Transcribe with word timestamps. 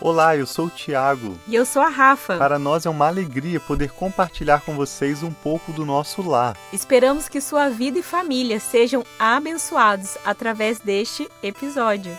Olá, 0.00 0.36
eu 0.36 0.46
sou 0.46 0.66
o 0.66 0.70
Tiago. 0.70 1.36
E 1.48 1.56
eu 1.56 1.66
sou 1.66 1.82
a 1.82 1.88
Rafa. 1.88 2.38
Para 2.38 2.56
nós 2.56 2.86
é 2.86 2.90
uma 2.90 3.08
alegria 3.08 3.58
poder 3.58 3.90
compartilhar 3.90 4.60
com 4.60 4.76
vocês 4.76 5.24
um 5.24 5.32
pouco 5.32 5.72
do 5.72 5.84
nosso 5.84 6.22
lar. 6.22 6.56
Esperamos 6.72 7.28
que 7.28 7.40
sua 7.40 7.68
vida 7.68 7.98
e 7.98 8.02
família 8.02 8.60
sejam 8.60 9.04
abençoados 9.18 10.16
através 10.24 10.78
deste 10.78 11.28
episódio. 11.42 12.16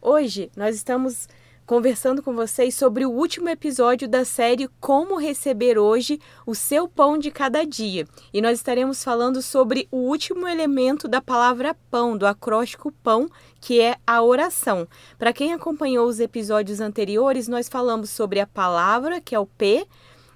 Hoje 0.00 0.50
nós 0.56 0.74
estamos 0.74 1.28
conversando 1.66 2.22
com 2.22 2.34
vocês 2.34 2.74
sobre 2.74 3.06
o 3.06 3.10
último 3.10 3.48
episódio 3.48 4.06
da 4.06 4.24
série 4.24 4.68
Como 4.80 5.16
Receber 5.16 5.78
Hoje 5.78 6.20
o 6.46 6.54
Seu 6.54 6.86
Pão 6.86 7.16
de 7.16 7.30
Cada 7.30 7.64
Dia. 7.64 8.06
E 8.32 8.42
nós 8.42 8.58
estaremos 8.58 9.02
falando 9.02 9.40
sobre 9.40 9.88
o 9.90 9.96
último 9.96 10.46
elemento 10.46 11.08
da 11.08 11.22
palavra 11.22 11.74
pão, 11.90 12.16
do 12.16 12.26
acróstico 12.26 12.92
pão, 13.02 13.28
que 13.60 13.80
é 13.80 13.96
a 14.06 14.22
oração. 14.22 14.86
Para 15.18 15.32
quem 15.32 15.54
acompanhou 15.54 16.06
os 16.06 16.20
episódios 16.20 16.80
anteriores, 16.80 17.48
nós 17.48 17.68
falamos 17.68 18.10
sobre 18.10 18.40
a 18.40 18.46
palavra, 18.46 19.20
que 19.20 19.34
é 19.34 19.38
o 19.38 19.46
P, 19.46 19.86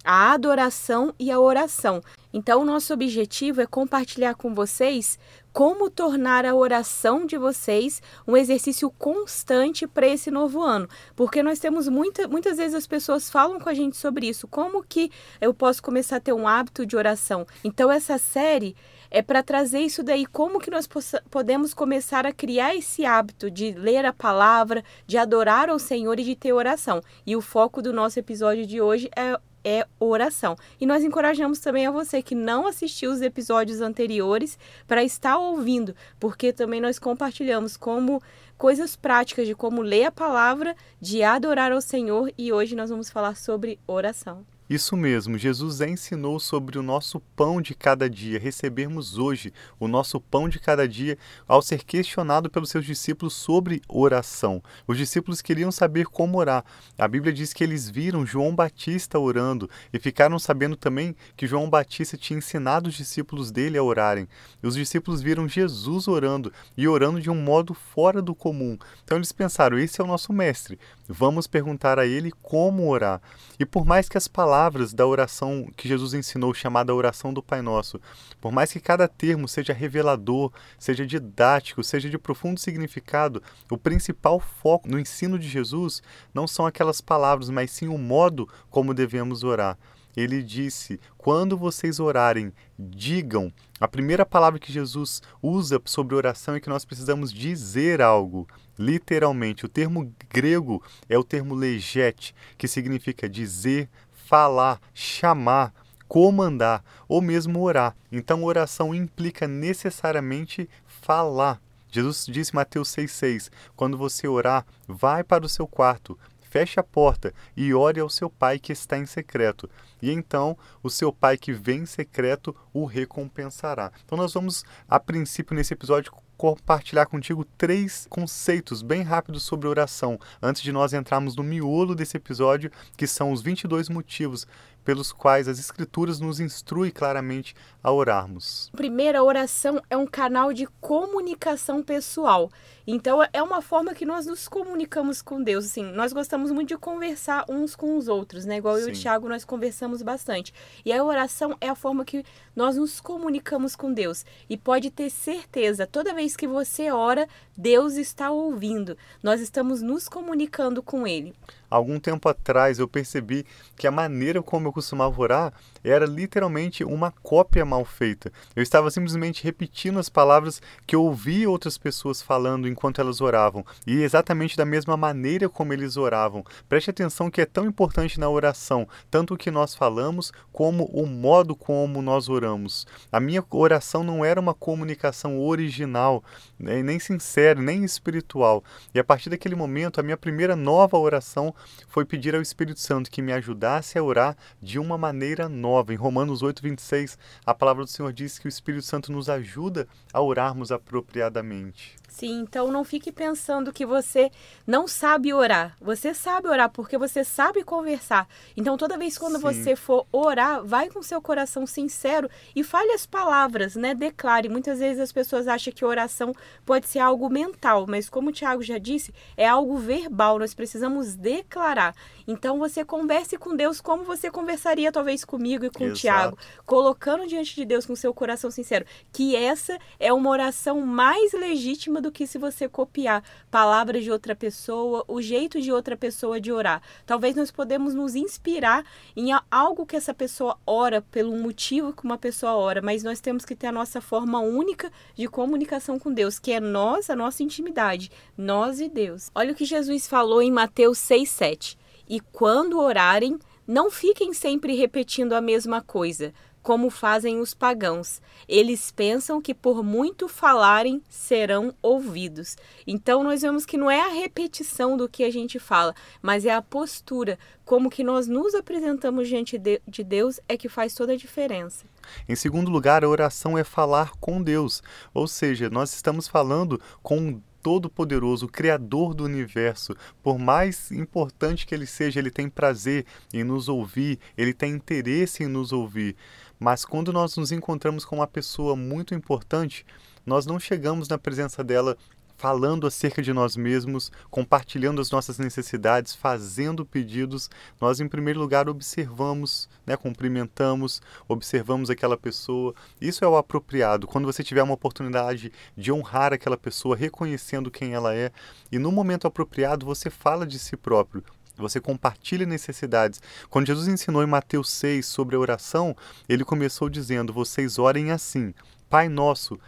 a 0.02 0.32
adoração 0.32 1.12
e 1.18 1.30
a 1.30 1.38
oração. 1.38 2.00
Então, 2.32 2.62
o 2.62 2.64
nosso 2.64 2.94
objetivo 2.94 3.60
é 3.60 3.66
compartilhar 3.66 4.34
com 4.34 4.54
vocês 4.54 5.18
como 5.52 5.90
tornar 5.90 6.44
a 6.44 6.54
oração 6.54 7.26
de 7.26 7.36
vocês 7.36 8.02
um 8.26 8.36
exercício 8.36 8.90
constante 8.90 9.86
para 9.86 10.06
esse 10.06 10.30
novo 10.30 10.62
ano. 10.62 10.88
Porque 11.16 11.42
nós 11.42 11.58
temos 11.58 11.88
muita, 11.88 12.28
muitas 12.28 12.58
vezes 12.58 12.74
as 12.74 12.86
pessoas 12.86 13.30
falam 13.30 13.58
com 13.58 13.68
a 13.68 13.74
gente 13.74 13.96
sobre 13.96 14.28
isso. 14.28 14.46
Como 14.46 14.82
que 14.82 15.10
eu 15.40 15.52
posso 15.52 15.82
começar 15.82 16.16
a 16.16 16.20
ter 16.20 16.32
um 16.32 16.46
hábito 16.46 16.86
de 16.86 16.96
oração? 16.96 17.46
Então, 17.64 17.90
essa 17.90 18.18
série 18.18 18.76
é 19.10 19.22
para 19.22 19.42
trazer 19.42 19.80
isso 19.80 20.02
daí, 20.02 20.26
como 20.26 20.60
que 20.60 20.70
nós 20.70 20.88
podemos 21.30 21.72
começar 21.72 22.26
a 22.26 22.32
criar 22.32 22.74
esse 22.74 23.04
hábito 23.04 23.50
de 23.50 23.72
ler 23.72 24.04
a 24.04 24.12
palavra, 24.12 24.84
de 25.06 25.16
adorar 25.16 25.70
ao 25.70 25.78
Senhor 25.78 26.18
e 26.20 26.24
de 26.24 26.36
ter 26.36 26.52
oração. 26.52 27.00
E 27.26 27.34
o 27.34 27.40
foco 27.40 27.80
do 27.80 27.92
nosso 27.92 28.18
episódio 28.18 28.66
de 28.66 28.80
hoje 28.80 29.10
é 29.16 29.38
é 29.64 29.86
oração. 29.98 30.56
E 30.80 30.86
nós 30.86 31.04
encorajamos 31.04 31.58
também 31.58 31.86
a 31.86 31.90
você 31.90 32.22
que 32.22 32.34
não 32.34 32.66
assistiu 32.66 33.10
os 33.10 33.20
episódios 33.20 33.80
anteriores 33.80 34.58
para 34.86 35.02
estar 35.02 35.38
ouvindo, 35.38 35.94
porque 36.18 36.52
também 36.52 36.80
nós 36.80 36.98
compartilhamos 36.98 37.76
como 37.76 38.22
coisas 38.56 38.96
práticas 38.96 39.46
de 39.46 39.54
como 39.54 39.82
ler 39.82 40.04
a 40.04 40.12
palavra, 40.12 40.74
de 41.00 41.22
adorar 41.22 41.72
ao 41.72 41.80
Senhor 41.80 42.32
e 42.36 42.52
hoje 42.52 42.74
nós 42.74 42.90
vamos 42.90 43.08
falar 43.08 43.36
sobre 43.36 43.78
oração. 43.86 44.57
Isso 44.68 44.94
mesmo, 44.98 45.38
Jesus 45.38 45.80
ensinou 45.80 46.38
sobre 46.38 46.78
o 46.78 46.82
nosso 46.82 47.20
pão 47.34 47.58
de 47.58 47.74
cada 47.74 48.08
dia, 48.08 48.38
recebermos 48.38 49.16
hoje 49.16 49.50
o 49.80 49.88
nosso 49.88 50.20
pão 50.20 50.46
de 50.46 50.58
cada 50.58 50.86
dia 50.86 51.16
ao 51.46 51.62
ser 51.62 51.82
questionado 51.84 52.50
pelos 52.50 52.68
seus 52.68 52.84
discípulos 52.84 53.32
sobre 53.32 53.80
oração. 53.88 54.62
Os 54.86 54.98
discípulos 54.98 55.40
queriam 55.40 55.72
saber 55.72 56.04
como 56.04 56.36
orar. 56.36 56.62
A 56.98 57.08
Bíblia 57.08 57.32
diz 57.32 57.54
que 57.54 57.64
eles 57.64 57.88
viram 57.88 58.26
João 58.26 58.54
Batista 58.54 59.18
orando 59.18 59.70
e 59.90 59.98
ficaram 59.98 60.38
sabendo 60.38 60.76
também 60.76 61.16
que 61.34 61.46
João 61.46 61.70
Batista 61.70 62.18
tinha 62.18 62.38
ensinado 62.38 62.90
os 62.90 62.94
discípulos 62.94 63.50
dele 63.50 63.78
a 63.78 63.82
orarem. 63.82 64.28
Os 64.62 64.74
discípulos 64.74 65.22
viram 65.22 65.48
Jesus 65.48 66.06
orando 66.06 66.52
e 66.76 66.86
orando 66.86 67.22
de 67.22 67.30
um 67.30 67.40
modo 67.40 67.72
fora 67.72 68.20
do 68.20 68.34
comum. 68.34 68.76
Então 69.02 69.16
eles 69.16 69.32
pensaram: 69.32 69.78
esse 69.78 69.98
é 69.98 70.04
o 70.04 70.06
nosso 70.06 70.30
mestre, 70.30 70.78
vamos 71.08 71.46
perguntar 71.46 71.98
a 71.98 72.06
ele 72.06 72.30
como 72.42 72.86
orar. 72.90 73.22
E 73.58 73.64
por 73.64 73.86
mais 73.86 74.10
que 74.10 74.18
as 74.18 74.28
palavras 74.28 74.57
palavras 74.58 74.92
da 74.92 75.06
oração 75.06 75.70
que 75.76 75.86
Jesus 75.86 76.14
ensinou, 76.14 76.52
chamada 76.52 76.92
oração 76.92 77.32
do 77.32 77.40
Pai 77.40 77.62
Nosso. 77.62 78.00
Por 78.40 78.50
mais 78.50 78.72
que 78.72 78.80
cada 78.80 79.06
termo 79.06 79.46
seja 79.46 79.72
revelador, 79.72 80.50
seja 80.76 81.06
didático, 81.06 81.84
seja 81.84 82.10
de 82.10 82.18
profundo 82.18 82.58
significado, 82.58 83.40
o 83.70 83.78
principal 83.78 84.40
foco 84.40 84.88
no 84.88 84.98
ensino 84.98 85.38
de 85.38 85.48
Jesus 85.48 86.02
não 86.34 86.48
são 86.48 86.66
aquelas 86.66 87.00
palavras, 87.00 87.50
mas 87.50 87.70
sim 87.70 87.86
o 87.86 87.96
modo 87.96 88.48
como 88.68 88.92
devemos 88.92 89.44
orar. 89.44 89.78
Ele 90.16 90.42
disse: 90.42 90.98
quando 91.16 91.56
vocês 91.56 92.00
orarem, 92.00 92.52
digam. 92.76 93.52
A 93.80 93.86
primeira 93.86 94.26
palavra 94.26 94.58
que 94.58 94.72
Jesus 94.72 95.22
usa 95.40 95.80
sobre 95.84 96.16
oração 96.16 96.56
é 96.56 96.60
que 96.60 96.68
nós 96.68 96.84
precisamos 96.84 97.32
dizer 97.32 98.02
algo. 98.02 98.48
Literalmente, 98.76 99.64
o 99.64 99.68
termo 99.68 100.12
grego 100.28 100.82
é 101.08 101.16
o 101.16 101.22
termo 101.22 101.54
legete, 101.54 102.34
que 102.56 102.66
significa 102.66 103.28
dizer, 103.28 103.88
falar, 104.28 104.78
chamar, 104.92 105.72
comandar 106.06 106.84
ou 107.08 107.22
mesmo 107.22 107.62
orar. 107.62 107.96
Então, 108.12 108.44
oração 108.44 108.94
implica 108.94 109.48
necessariamente 109.48 110.68
falar. 110.86 111.58
Jesus 111.90 112.26
disse 112.26 112.52
em 112.52 112.56
Mateus 112.56 112.90
6,6: 112.94 113.50
Quando 113.74 113.96
você 113.96 114.28
orar, 114.28 114.66
vai 114.86 115.24
para 115.24 115.46
o 115.46 115.48
seu 115.48 115.66
quarto, 115.66 116.18
feche 116.42 116.78
a 116.78 116.82
porta 116.82 117.32
e 117.56 117.72
ore 117.72 118.00
ao 118.00 118.10
seu 118.10 118.28
pai 118.28 118.58
que 118.58 118.70
está 118.70 118.98
em 118.98 119.06
secreto. 119.06 119.68
E 120.00 120.10
então 120.10 120.56
o 120.82 120.90
seu 120.90 121.12
pai 121.12 121.36
que 121.36 121.52
vem 121.52 121.80
em 121.80 121.86
secreto 121.86 122.54
o 122.72 122.84
recompensará. 122.84 123.92
Então, 124.04 124.16
nós 124.16 124.32
vamos, 124.32 124.64
a 124.88 124.98
princípio, 124.98 125.54
nesse 125.54 125.74
episódio, 125.74 126.12
compartilhar 126.38 127.06
contigo 127.06 127.44
três 127.44 128.06
conceitos 128.08 128.80
bem 128.80 129.02
rápidos 129.02 129.42
sobre 129.42 129.66
oração, 129.66 130.18
antes 130.40 130.62
de 130.62 130.70
nós 130.70 130.92
entrarmos 130.92 131.34
no 131.34 131.42
miolo 131.42 131.96
desse 131.96 132.16
episódio, 132.16 132.70
que 132.96 133.08
são 133.08 133.32
os 133.32 133.42
22 133.42 133.88
motivos 133.88 134.46
pelos 134.88 135.12
quais 135.12 135.48
as 135.48 135.58
Escrituras 135.58 136.18
nos 136.18 136.40
instruem 136.40 136.90
claramente 136.90 137.54
a 137.82 137.92
orarmos. 137.92 138.70
Primeiro, 138.74 139.18
a 139.18 139.22
oração 139.22 139.82
é 139.90 139.96
um 139.98 140.06
canal 140.06 140.50
de 140.50 140.66
comunicação 140.80 141.82
pessoal. 141.82 142.50
Então, 142.86 143.18
é 143.30 143.42
uma 143.42 143.60
forma 143.60 143.92
que 143.92 144.06
nós 144.06 144.24
nos 144.24 144.48
comunicamos 144.48 145.20
com 145.20 145.42
Deus. 145.42 145.66
Assim, 145.66 145.82
nós 145.82 146.14
gostamos 146.14 146.50
muito 146.50 146.68
de 146.68 146.78
conversar 146.78 147.44
uns 147.50 147.76
com 147.76 147.98
os 147.98 148.08
outros, 148.08 148.46
né? 148.46 148.56
Igual 148.56 148.76
Sim. 148.76 148.80
eu 148.80 148.88
e 148.88 148.92
o 148.92 148.94
Thiago, 148.94 149.28
nós 149.28 149.44
conversamos 149.44 149.87
bastante. 150.02 150.52
E 150.84 150.92
a 150.92 151.02
oração 151.02 151.56
é 151.60 151.68
a 151.68 151.74
forma 151.74 152.04
que 152.04 152.24
nós 152.54 152.76
nos 152.76 153.00
comunicamos 153.00 153.74
com 153.74 153.92
Deus. 153.92 154.24
E 154.48 154.56
pode 154.56 154.90
ter 154.90 155.10
certeza, 155.10 155.86
toda 155.86 156.14
vez 156.14 156.36
que 156.36 156.46
você 156.46 156.90
ora, 156.90 157.28
Deus 157.56 157.94
está 157.94 158.30
ouvindo. 158.30 158.96
Nós 159.22 159.40
estamos 159.40 159.80
nos 159.82 160.08
comunicando 160.08 160.82
com 160.82 161.06
Ele. 161.06 161.34
Algum 161.70 162.00
tempo 162.00 162.28
atrás 162.28 162.78
eu 162.78 162.88
percebi 162.88 163.44
que 163.76 163.86
a 163.86 163.90
maneira 163.90 164.42
como 164.42 164.68
eu 164.68 164.72
costumava 164.72 165.20
orar 165.20 165.52
era 165.84 166.06
literalmente 166.06 166.82
uma 166.82 167.10
cópia 167.10 167.64
mal 167.64 167.84
feita. 167.84 168.32
Eu 168.56 168.62
estava 168.62 168.90
simplesmente 168.90 169.44
repetindo 169.44 169.98
as 169.98 170.08
palavras 170.08 170.62
que 170.86 170.96
eu 170.96 171.02
ouvi 171.02 171.46
outras 171.46 171.76
pessoas 171.76 172.22
falando 172.22 172.66
enquanto 172.66 173.00
elas 173.00 173.20
oravam, 173.20 173.64
e 173.86 174.02
exatamente 174.02 174.56
da 174.56 174.64
mesma 174.64 174.96
maneira 174.96 175.48
como 175.48 175.72
eles 175.72 175.96
oravam. 175.96 176.44
Preste 176.68 176.90
atenção 176.90 177.30
que 177.30 177.40
é 177.40 177.46
tão 177.46 177.66
importante 177.66 178.18
na 178.18 178.28
oração, 178.28 178.88
tanto 179.10 179.34
o 179.34 179.36
que 179.36 179.50
nós 179.50 179.74
falamos 179.74 180.32
como 180.52 180.84
o 180.86 181.06
modo 181.06 181.54
como 181.54 182.02
nós 182.02 182.28
oramos. 182.28 182.86
A 183.12 183.20
minha 183.20 183.44
oração 183.50 184.02
não 184.02 184.24
era 184.24 184.40
uma 184.40 184.54
comunicação 184.54 185.40
original, 185.40 186.22
nem 186.58 186.98
sincera, 186.98 187.60
nem 187.60 187.84
espiritual. 187.84 188.64
E 188.94 188.98
a 188.98 189.04
partir 189.04 189.30
daquele 189.30 189.54
momento, 189.54 190.00
a 190.00 190.02
minha 190.02 190.16
primeira 190.16 190.56
nova 190.56 190.96
oração 190.96 191.54
foi 191.88 192.04
pedir 192.04 192.34
ao 192.34 192.42
Espírito 192.42 192.80
Santo 192.80 193.10
que 193.10 193.22
me 193.22 193.32
ajudasse 193.32 193.98
a 193.98 194.02
orar 194.02 194.36
de 194.60 194.78
uma 194.78 194.98
maneira 194.98 195.48
nova. 195.48 195.92
Em 195.92 195.96
Romanos 195.96 196.42
8, 196.42 196.62
26, 196.62 197.18
a 197.44 197.54
palavra 197.54 197.84
do 197.84 197.90
Senhor 197.90 198.12
diz 198.12 198.38
que 198.38 198.46
o 198.46 198.48
Espírito 198.48 198.84
Santo 198.84 199.12
nos 199.12 199.28
ajuda 199.28 199.86
a 200.12 200.20
orarmos 200.20 200.70
apropriadamente. 200.70 201.96
Sim, 202.18 202.40
então 202.40 202.72
não 202.72 202.82
fique 202.82 203.12
pensando 203.12 203.72
que 203.72 203.86
você 203.86 204.32
não 204.66 204.88
sabe 204.88 205.32
orar. 205.32 205.76
Você 205.80 206.12
sabe 206.12 206.48
orar 206.48 206.68
porque 206.68 206.98
você 206.98 207.22
sabe 207.22 207.62
conversar. 207.62 208.26
Então 208.56 208.76
toda 208.76 208.98
vez 208.98 209.16
quando 209.16 209.36
Sim. 209.36 209.42
você 209.42 209.76
for 209.76 210.04
orar, 210.10 210.64
vai 210.64 210.88
com 210.88 211.00
seu 211.00 211.22
coração 211.22 211.64
sincero 211.64 212.28
e 212.56 212.64
fale 212.64 212.90
as 212.92 213.06
palavras, 213.06 213.76
né? 213.76 213.94
Declare. 213.94 214.48
Muitas 214.48 214.80
vezes 214.80 215.00
as 215.00 215.12
pessoas 215.12 215.46
acham 215.46 215.72
que 215.72 215.84
oração 215.84 216.34
pode 216.66 216.88
ser 216.88 216.98
algo 216.98 217.30
mental, 217.30 217.86
mas 217.86 218.10
como 218.10 218.30
o 218.30 218.32
Tiago 218.32 218.62
já 218.64 218.78
disse, 218.78 219.14
é 219.36 219.46
algo 219.46 219.76
verbal. 219.76 220.40
Nós 220.40 220.54
precisamos 220.54 221.14
declarar 221.14 221.47
declarar. 221.48 221.94
Então 222.28 222.58
você 222.58 222.84
converse 222.84 223.38
com 223.38 223.56
Deus 223.56 223.80
como 223.80 224.04
você 224.04 224.30
conversaria 224.30 224.92
talvez 224.92 225.24
comigo 225.24 225.64
e 225.64 225.70
com 225.70 225.84
Exato. 225.84 225.96
o 225.96 225.98
Tiago, 225.98 226.38
colocando 226.66 227.26
diante 227.26 227.54
de 227.54 227.64
Deus 227.64 227.86
com 227.86 227.96
seu 227.96 228.12
coração 228.12 228.50
sincero, 228.50 228.84
que 229.10 229.34
essa 229.34 229.78
é 229.98 230.12
uma 230.12 230.28
oração 230.28 230.82
mais 230.82 231.32
legítima 231.32 232.02
do 232.02 232.12
que 232.12 232.26
se 232.26 232.36
você 232.36 232.68
copiar 232.68 233.24
palavras 233.50 234.04
de 234.04 234.10
outra 234.10 234.36
pessoa, 234.36 235.06
o 235.08 235.22
jeito 235.22 235.58
de 235.58 235.72
outra 235.72 235.96
pessoa 235.96 236.38
de 236.38 236.52
orar. 236.52 236.82
Talvez 237.06 237.34
nós 237.34 237.50
podemos 237.50 237.94
nos 237.94 238.14
inspirar 238.14 238.84
em 239.16 239.30
algo 239.50 239.86
que 239.86 239.96
essa 239.96 240.12
pessoa 240.12 240.58
ora, 240.66 241.00
pelo 241.00 241.34
motivo 241.34 241.94
que 241.94 242.04
uma 242.04 242.18
pessoa 242.18 242.54
ora, 242.54 242.82
mas 242.82 243.02
nós 243.02 243.20
temos 243.20 243.46
que 243.46 243.56
ter 243.56 243.68
a 243.68 243.72
nossa 243.72 244.02
forma 244.02 244.38
única 244.38 244.92
de 245.14 245.26
comunicação 245.28 245.98
com 245.98 246.12
Deus, 246.12 246.38
que 246.38 246.52
é 246.52 246.60
nós, 246.60 247.08
a 247.08 247.16
nossa 247.16 247.42
intimidade, 247.42 248.10
nós 248.36 248.80
e 248.80 248.88
Deus. 248.90 249.30
Olha 249.34 249.52
o 249.52 249.54
que 249.54 249.64
Jesus 249.64 250.06
falou 250.06 250.42
em 250.42 250.52
Mateus 250.52 250.98
6:7. 250.98 251.77
E 252.08 252.20
quando 252.20 252.80
orarem, 252.80 253.38
não 253.66 253.90
fiquem 253.90 254.32
sempre 254.32 254.74
repetindo 254.74 255.34
a 255.34 255.40
mesma 255.40 255.82
coisa 255.82 256.32
como 256.68 256.90
fazem 256.90 257.40
os 257.40 257.54
pagãos. 257.54 258.20
Eles 258.46 258.90
pensam 258.90 259.40
que 259.40 259.54
por 259.54 259.82
muito 259.82 260.28
falarem 260.28 261.02
serão 261.08 261.74
ouvidos. 261.80 262.56
Então 262.86 263.22
nós 263.22 263.40
vemos 263.40 263.64
que 263.64 263.78
não 263.78 263.90
é 263.90 264.00
a 264.00 264.12
repetição 264.12 264.94
do 264.94 265.08
que 265.08 265.24
a 265.24 265.30
gente 265.30 265.58
fala, 265.58 265.94
mas 266.20 266.44
é 266.44 266.52
a 266.52 266.60
postura, 266.60 267.38
como 267.64 267.88
que 267.88 268.04
nós 268.04 268.28
nos 268.28 268.54
apresentamos 268.54 269.28
diante 269.28 269.58
de 269.58 270.04
Deus 270.04 270.40
é 270.46 270.58
que 270.58 270.68
faz 270.68 270.94
toda 270.94 271.14
a 271.14 271.16
diferença. 271.16 271.86
Em 272.28 272.36
segundo 272.36 272.70
lugar, 272.70 273.04
a 273.04 273.08
oração 273.08 273.56
é 273.56 273.64
falar 273.64 274.12
com 274.20 274.42
Deus, 274.42 274.82
ou 275.14 275.26
seja, 275.26 275.70
nós 275.70 275.94
estamos 275.94 276.28
falando 276.28 276.80
com 277.02 277.40
Todo-Poderoso, 277.62 278.48
Criador 278.48 279.14
do 279.14 279.24
universo. 279.24 279.94
Por 280.22 280.38
mais 280.38 280.90
importante 280.90 281.66
que 281.66 281.74
ele 281.74 281.86
seja, 281.86 282.18
ele 282.18 282.30
tem 282.30 282.48
prazer 282.48 283.04
em 283.32 283.44
nos 283.44 283.68
ouvir, 283.68 284.18
ele 284.36 284.54
tem 284.54 284.72
interesse 284.72 285.44
em 285.44 285.48
nos 285.48 285.72
ouvir. 285.72 286.16
Mas 286.58 286.84
quando 286.84 287.12
nós 287.12 287.36
nos 287.36 287.52
encontramos 287.52 288.04
com 288.04 288.16
uma 288.16 288.26
pessoa 288.26 288.74
muito 288.74 289.14
importante, 289.14 289.84
nós 290.26 290.44
não 290.44 290.58
chegamos 290.58 291.08
na 291.08 291.16
presença 291.16 291.64
dela 291.64 291.96
falando 292.38 292.86
acerca 292.86 293.20
de 293.20 293.32
nós 293.32 293.56
mesmos, 293.56 294.12
compartilhando 294.30 295.00
as 295.00 295.10
nossas 295.10 295.38
necessidades, 295.38 296.14
fazendo 296.14 296.86
pedidos, 296.86 297.50
nós 297.80 297.98
em 297.98 298.08
primeiro 298.08 298.38
lugar 298.38 298.68
observamos, 298.68 299.68
né, 299.84 299.96
cumprimentamos, 299.96 301.02
observamos 301.26 301.90
aquela 301.90 302.16
pessoa. 302.16 302.74
Isso 303.00 303.24
é 303.24 303.28
o 303.28 303.36
apropriado. 303.36 304.06
Quando 304.06 304.24
você 304.24 304.44
tiver 304.44 304.62
uma 304.62 304.74
oportunidade 304.74 305.52
de 305.76 305.90
honrar 305.90 306.32
aquela 306.32 306.56
pessoa, 306.56 306.96
reconhecendo 306.96 307.72
quem 307.72 307.92
ela 307.92 308.14
é, 308.14 308.30
e 308.70 308.78
no 308.78 308.92
momento 308.92 309.26
apropriado 309.26 309.84
você 309.84 310.08
fala 310.08 310.46
de 310.46 310.60
si 310.60 310.76
próprio, 310.76 311.24
você 311.56 311.80
compartilha 311.80 312.46
necessidades. 312.46 313.20
Quando 313.50 313.66
Jesus 313.66 313.88
ensinou 313.88 314.22
em 314.22 314.28
Mateus 314.28 314.70
6 314.70 315.04
sobre 315.04 315.34
a 315.34 315.40
oração, 315.40 315.96
ele 316.28 316.44
começou 316.44 316.88
dizendo: 316.88 317.32
Vocês 317.32 317.80
orem 317.80 318.12
assim. 318.12 318.54
Pai 318.88 319.08
nosso 319.08 319.58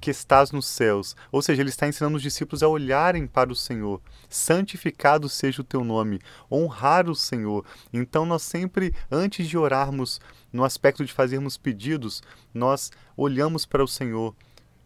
que 0.00 0.10
estás 0.10 0.52
nos 0.52 0.66
céus. 0.66 1.16
Ou 1.30 1.42
seja, 1.42 1.62
ele 1.62 1.70
está 1.70 1.86
ensinando 1.86 2.16
os 2.16 2.22
discípulos 2.22 2.62
a 2.62 2.68
olharem 2.68 3.26
para 3.26 3.52
o 3.52 3.56
Senhor. 3.56 4.00
Santificado 4.28 5.28
seja 5.28 5.62
o 5.62 5.64
teu 5.64 5.84
nome, 5.84 6.20
honrar 6.50 7.08
o 7.08 7.14
Senhor. 7.14 7.64
Então, 7.92 8.24
nós 8.24 8.42
sempre, 8.42 8.94
antes 9.10 9.48
de 9.48 9.58
orarmos, 9.58 10.20
no 10.52 10.64
aspecto 10.64 11.04
de 11.04 11.12
fazermos 11.12 11.56
pedidos, 11.56 12.22
nós 12.54 12.90
olhamos 13.16 13.66
para 13.66 13.84
o 13.84 13.88
Senhor, 13.88 14.34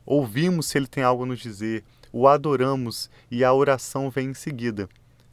ouvimos 0.04 0.66
se 0.66 0.78
ele 0.78 0.86
tem 0.86 1.04
algo 1.04 1.24
a 1.24 1.26
nos 1.26 1.40
dizer, 1.40 1.84
o 2.12 2.26
adoramos 2.26 3.08
e 3.30 3.44
a 3.44 3.52
oração 3.52 4.10
vem 4.10 4.30
em 4.30 4.34
seguida 4.34 4.88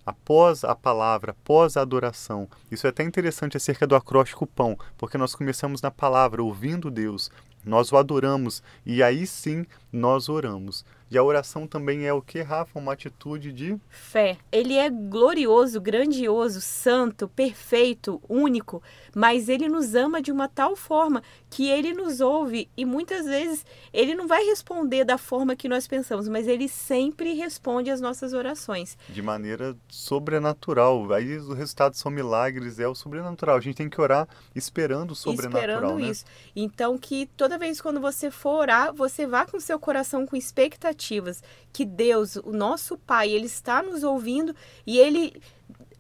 após 0.10 0.64
a 0.64 0.76
palavra, 0.76 1.32
após 1.32 1.78
a 1.78 1.82
adoração. 1.82 2.50
Isso 2.72 2.88
é 2.88 2.90
até 2.90 3.04
interessante 3.04 3.56
acerca 3.56 3.86
do 3.86 3.96
acróstico 3.96 4.48
pão, 4.48 4.76
porque 4.98 5.20
nós 5.20 5.36
começamos 5.36 5.84
na 5.84 5.92
palavra, 5.92 6.42
ouvindo 6.42 6.90
Deus, 6.90 7.30
nós 7.66 7.92
o 7.92 7.98
adoramos 7.98 8.64
e 8.86 9.04
aí 9.04 9.26
sim 9.28 9.66
nós 9.92 10.30
oramos. 10.30 10.86
E 11.12 11.18
a 11.18 11.24
oração 11.24 11.66
também 11.66 12.06
é 12.06 12.14
o 12.14 12.22
que, 12.22 12.42
Rafa? 12.42 12.78
Uma 12.78 12.94
atitude 12.94 13.52
de 13.52 13.76
fé. 13.90 14.38
Ele 14.52 14.76
é 14.76 14.90
glorioso, 14.92 15.82
grandioso, 15.82 16.62
santo, 16.62 17.28
perfeito, 17.28 18.22
único, 18.30 18.82
mas 19.16 19.50
ele 19.50 19.68
nos 19.68 19.96
ama 19.96 20.22
de 20.22 20.32
uma 20.32 20.48
tal 20.48 20.76
forma 20.76 21.24
que 21.50 21.68
ele 21.68 21.94
nos 21.94 22.22
ouve 22.22 22.70
e 22.78 22.86
muitas 22.86 23.26
vezes 23.26 23.66
ele 23.92 24.14
não 24.14 24.28
vai 24.28 24.44
responder 24.44 25.04
da 25.04 25.18
forma 25.18 25.56
que 25.56 25.68
nós 25.68 25.88
pensamos, 25.88 26.28
mas 26.28 26.48
ele 26.48 26.68
sempre 26.68 27.34
responde 27.34 27.90
às 27.90 28.00
nossas 28.00 28.34
orações. 28.34 28.96
De 29.10 29.22
maneira 29.22 29.76
sobrenatural. 29.88 31.12
Aí 31.12 31.38
os 31.38 31.58
resultados 31.58 31.98
são 31.98 32.12
milagres, 32.12 32.80
é 32.80 32.88
o 32.88 32.94
sobrenatural. 32.94 33.58
A 33.58 33.62
gente 33.62 33.78
tem 33.78 33.90
que 33.90 34.00
orar 34.00 34.28
esperando 34.56 35.12
o 35.12 35.16
sobrenatural. 35.16 35.78
Esperando 35.78 36.00
né? 36.00 36.12
isso. 36.12 36.26
Então 36.56 37.00
que 37.00 37.26
toda 37.36 37.58
vez 37.58 37.82
quando 37.82 38.00
você 38.00 38.30
for 38.30 38.60
orar, 38.60 38.94
você 38.94 39.26
vá 39.26 39.44
com 39.46 39.60
seu 39.60 39.80
coração 39.80 40.28
com 40.28 40.36
que 41.72 41.86
Deus, 41.86 42.36
o 42.36 42.52
nosso 42.52 42.98
Pai, 42.98 43.30
ele 43.30 43.46
está 43.46 43.82
nos 43.82 44.04
ouvindo 44.04 44.56
e 44.86 44.98
ele 44.98 45.42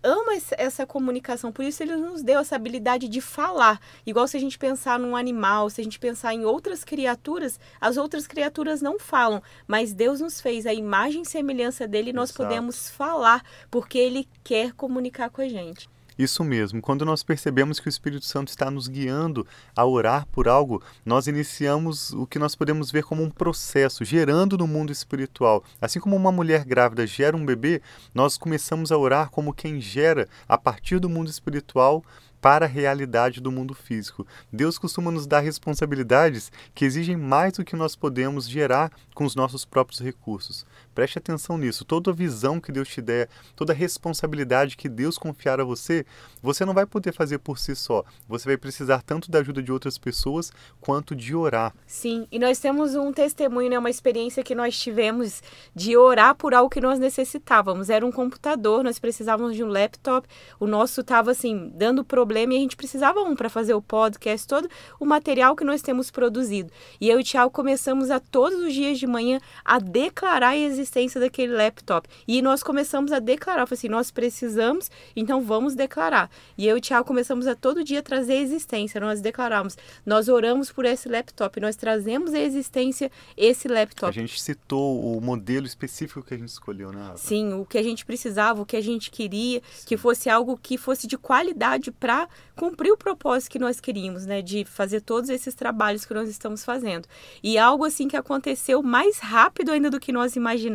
ama 0.01 0.33
essa 0.57 0.85
comunicação, 0.85 1.51
por 1.51 1.65
isso 1.65 1.83
ele 1.83 1.95
nos 1.95 2.23
deu 2.23 2.39
essa 2.39 2.55
habilidade 2.55 3.07
de 3.07 3.21
falar. 3.21 3.79
Igual 4.05 4.27
se 4.27 4.37
a 4.37 4.39
gente 4.39 4.57
pensar 4.57 4.97
num 4.97 5.15
animal, 5.15 5.69
se 5.69 5.81
a 5.81 5.83
gente 5.83 5.99
pensar 5.99 6.33
em 6.33 6.45
outras 6.45 6.83
criaturas, 6.83 7.59
as 7.79 7.97
outras 7.97 8.25
criaturas 8.25 8.81
não 8.81 8.97
falam, 8.97 9.41
mas 9.67 9.93
Deus 9.93 10.21
nos 10.21 10.39
fez 10.39 10.65
a 10.65 10.73
imagem 10.73 11.23
e 11.23 11.25
semelhança 11.25 11.87
dele 11.87 12.11
e 12.11 12.13
nós 12.13 12.29
Exato. 12.29 12.43
podemos 12.43 12.89
falar, 12.89 13.43
porque 13.69 13.97
ele 13.97 14.27
quer 14.43 14.73
comunicar 14.73 15.29
com 15.29 15.41
a 15.41 15.49
gente. 15.49 15.89
Isso 16.19 16.43
mesmo, 16.43 16.81
quando 16.81 17.05
nós 17.05 17.23
percebemos 17.23 17.79
que 17.79 17.87
o 17.87 17.89
Espírito 17.89 18.25
Santo 18.25 18.49
está 18.49 18.69
nos 18.69 18.89
guiando 18.89 19.47
a 19.73 19.85
orar 19.85 20.27
por 20.27 20.49
algo, 20.49 20.83
nós 21.05 21.27
iniciamos 21.27 22.11
o 22.11 22.27
que 22.27 22.37
nós 22.37 22.55
podemos 22.55 22.91
ver 22.91 23.05
como 23.05 23.23
um 23.23 23.29
processo, 23.29 24.03
gerando 24.03 24.57
no 24.57 24.67
mundo 24.67 24.91
espiritual. 24.91 25.63
Assim 25.79 25.97
como 25.97 26.17
uma 26.17 26.29
mulher 26.29 26.65
grávida 26.65 27.07
gera 27.07 27.37
um 27.37 27.45
bebê, 27.45 27.81
nós 28.13 28.37
começamos 28.37 28.91
a 28.91 28.97
orar 28.97 29.29
como 29.29 29.53
quem 29.53 29.79
gera, 29.79 30.27
a 30.45 30.57
partir 30.57 30.99
do 30.99 31.07
mundo 31.07 31.29
espiritual, 31.29 32.03
para 32.41 32.65
a 32.65 32.69
realidade 32.69 33.41
do 33.41 33.51
mundo 33.51 33.73
físico. 33.73 34.25
Deus 34.51 34.77
costuma 34.77 35.11
nos 35.11 35.27
dar 35.27 35.39
responsabilidades 35.39 36.51
que 36.73 36.85
exigem 36.85 37.17
mais 37.17 37.53
do 37.53 37.65
que 37.65 37.75
nós 37.75 37.95
podemos 37.95 38.47
gerar 38.47 38.91
com 39.13 39.25
os 39.25 39.35
nossos 39.35 39.65
próprios 39.65 39.99
recursos. 39.99 40.65
Preste 40.93 41.17
atenção 41.17 41.57
nisso. 41.57 41.85
Toda 41.85 42.11
visão 42.11 42.59
que 42.59 42.71
Deus 42.71 42.87
te 42.87 43.01
der, 43.01 43.29
toda 43.55 43.73
responsabilidade 43.73 44.75
que 44.75 44.89
Deus 44.89 45.17
confiar 45.17 45.59
a 45.59 45.63
você, 45.63 46.05
você 46.41 46.65
não 46.65 46.73
vai 46.73 46.85
poder 46.85 47.13
fazer 47.13 47.39
por 47.39 47.57
si 47.57 47.75
só. 47.75 48.03
Você 48.27 48.47
vai 48.47 48.57
precisar 48.57 49.01
tanto 49.01 49.31
da 49.31 49.39
ajuda 49.39 49.61
de 49.61 49.71
outras 49.71 49.97
pessoas 49.97 50.51
quanto 50.81 51.15
de 51.15 51.35
orar. 51.35 51.73
Sim, 51.85 52.27
e 52.31 52.39
nós 52.39 52.59
temos 52.59 52.95
um 52.95 53.11
testemunho, 53.11 53.69
né, 53.69 53.79
uma 53.79 53.89
experiência 53.89 54.43
que 54.43 54.55
nós 54.55 54.77
tivemos 54.77 55.41
de 55.75 55.95
orar 55.95 56.35
por 56.35 56.53
algo 56.53 56.69
que 56.69 56.81
nós 56.81 56.99
necessitávamos. 56.99 57.89
Era 57.89 58.05
um 58.05 58.11
computador, 58.11 58.83
nós 58.83 58.99
precisávamos 58.99 59.55
de 59.55 59.63
um 59.63 59.67
laptop. 59.67 60.27
O 60.59 60.67
nosso 60.67 61.01
estava 61.01 61.31
assim, 61.31 61.71
dando 61.75 62.03
problema 62.03 62.53
e 62.53 62.57
a 62.57 62.59
gente 62.59 62.75
precisava 62.75 63.21
um 63.21 63.35
para 63.35 63.49
fazer 63.49 63.73
o 63.73 63.81
podcast 63.81 64.47
todo, 64.47 64.69
o 64.99 65.05
material 65.05 65.55
que 65.55 65.63
nós 65.63 65.81
temos 65.81 66.11
produzido. 66.11 66.71
E 66.99 67.09
eu 67.09 67.19
e 67.19 67.21
o 67.21 67.23
Tiago 67.23 67.51
começamos 67.51 68.11
a 68.11 68.19
todos 68.19 68.59
os 68.59 68.73
dias 68.73 68.99
de 68.99 69.07
manhã 69.07 69.39
a 69.63 69.79
declarar 69.79 70.49
a 70.49 70.57
existência 70.79 71.19
daquele 71.19 71.53
laptop. 71.53 72.07
E 72.27 72.41
nós 72.41 72.63
começamos 72.63 73.11
a 73.11 73.19
declarar, 73.19 73.67
assim, 73.69 73.87
nós 73.87 74.11
precisamos, 74.11 74.89
então 75.15 75.41
vamos 75.41 75.75
declarar. 75.75 76.29
E 76.57 76.67
eu 76.67 76.75
e 76.75 76.79
o 76.79 76.81
Tiago 76.81 77.05
começamos 77.05 77.47
a 77.47 77.55
todo 77.55 77.83
dia 77.83 78.01
trazer 78.01 78.33
a 78.33 78.41
existência, 78.41 78.99
nós 78.99 79.21
declaramos, 79.21 79.77
nós 80.05 80.29
oramos 80.29 80.71
por 80.71 80.85
esse 80.85 81.07
laptop, 81.07 81.59
nós 81.59 81.75
trazemos 81.75 82.33
a 82.33 82.39
existência 82.39 83.11
esse 83.37 83.67
laptop. 83.67 84.09
A 84.09 84.11
gente 84.11 84.41
citou 84.41 85.17
o 85.17 85.21
modelo 85.21 85.65
específico 85.65 86.23
que 86.23 86.33
a 86.33 86.37
gente 86.37 86.49
escolheu, 86.49 86.91
né? 86.91 87.13
Sim, 87.15 87.53
o 87.53 87.65
que 87.65 87.77
a 87.77 87.83
gente 87.83 88.05
precisava, 88.05 88.61
o 88.61 88.65
que 88.65 88.77
a 88.77 88.81
gente 88.81 89.11
queria, 89.11 89.61
Sim. 89.71 89.87
que 89.87 89.97
fosse 89.97 90.29
algo 90.29 90.57
que 90.61 90.77
fosse 90.77 91.07
de 91.07 91.17
qualidade 91.17 91.91
para 91.91 92.27
cumprir 92.55 92.91
o 92.91 92.97
propósito 92.97 93.51
que 93.51 93.59
nós 93.59 93.79
queríamos, 93.79 94.25
né, 94.25 94.41
de 94.41 94.65
fazer 94.65 95.01
todos 95.01 95.29
esses 95.29 95.55
trabalhos 95.55 96.03
que 96.03 96.13
nós 96.13 96.29
estamos 96.29 96.65
fazendo. 96.65 97.07
E 97.41 97.57
algo 97.57 97.85
assim 97.85 98.07
que 98.07 98.17
aconteceu 98.17 98.83
mais 98.83 99.19
rápido 99.19 99.71
ainda 99.71 99.89
do 99.89 99.99
que 99.99 100.11
nós 100.11 100.35
imaginávamos, 100.35 100.68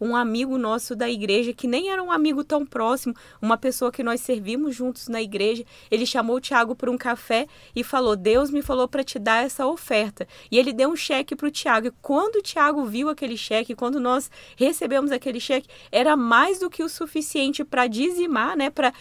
um 0.00 0.14
amigo 0.14 0.56
nosso 0.58 0.94
da 0.94 1.08
igreja 1.08 1.52
que 1.52 1.66
nem 1.66 1.90
era 1.90 2.02
um 2.02 2.10
amigo 2.10 2.44
tão 2.44 2.64
próximo, 2.64 3.14
uma 3.40 3.56
pessoa 3.56 3.92
que 3.92 4.02
nós 4.02 4.20
servimos 4.20 4.74
juntos 4.74 5.08
na 5.08 5.20
igreja, 5.20 5.64
ele 5.90 6.06
chamou 6.06 6.36
o 6.36 6.40
Tiago 6.40 6.74
para 6.74 6.90
um 6.90 6.98
café 6.98 7.46
e 7.74 7.82
falou: 7.82 8.16
"Deus 8.16 8.50
me 8.50 8.62
falou 8.62 8.88
para 8.88 9.04
te 9.04 9.18
dar 9.18 9.44
essa 9.44 9.66
oferta". 9.66 10.26
E 10.50 10.58
ele 10.58 10.72
deu 10.72 10.90
um 10.90 10.96
cheque 10.96 11.34
para 11.34 11.48
o 11.48 11.50
Tiago. 11.50 11.88
E 11.88 11.92
quando 12.02 12.36
o 12.36 12.42
Tiago 12.42 12.84
viu 12.84 13.08
aquele 13.08 13.36
cheque, 13.36 13.74
quando 13.74 14.00
nós 14.00 14.30
recebemos 14.56 15.10
aquele 15.12 15.40
cheque, 15.40 15.68
era 15.90 16.16
mais 16.16 16.58
do 16.58 16.70
que 16.70 16.82
o 16.82 16.88
suficiente 16.88 17.64
para 17.64 17.86
dizimar, 17.86 18.56
né, 18.56 18.70
para 18.70 18.92